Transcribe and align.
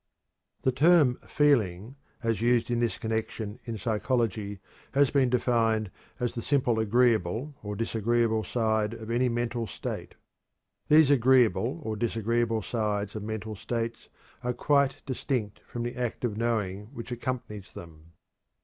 The 0.63 0.71
term 0.71 1.17
"feeling," 1.27 1.95
as 2.23 2.41
used 2.41 2.71
in 2.71 2.79
this 2.79 2.97
connection 2.97 3.59
in 3.65 3.77
psychology, 3.77 4.59
has 4.93 5.11
been 5.11 5.29
defined 5.29 5.91
as 6.19 6.33
"the 6.33 6.41
simple 6.41 6.79
agreeable 6.79 7.53
or 7.61 7.75
disagreeable 7.75 8.43
side 8.43 8.95
of 8.95 9.11
any 9.11 9.29
mental 9.29 9.67
state." 9.67 10.15
These 10.87 11.11
agreeable 11.11 11.81
or 11.83 11.95
disagreeable 11.95 12.63
sides 12.63 13.15
of 13.15 13.21
mental 13.21 13.55
states 13.55 14.09
are 14.41 14.53
quite 14.53 15.03
distinct 15.05 15.59
from 15.67 15.83
the 15.83 15.95
act 15.95 16.25
of 16.25 16.35
knowing, 16.35 16.87
which 16.95 17.11
accompanies 17.11 17.75
them. 17.75 18.13